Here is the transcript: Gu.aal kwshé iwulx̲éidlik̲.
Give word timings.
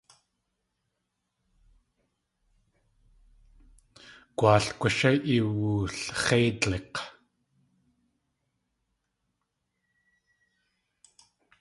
Gu.aal 4.37 4.67
kwshé 4.79 5.09
iwulx̲éidlik̲. 5.35 6.97